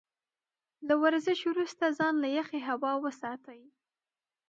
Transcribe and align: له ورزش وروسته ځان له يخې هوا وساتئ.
له 0.87 0.93
ورزش 1.03 1.39
وروسته 1.47 1.95
ځان 1.97 2.15
له 2.23 2.29
يخې 2.37 2.59
هوا 2.69 2.93
وساتئ. 3.03 3.61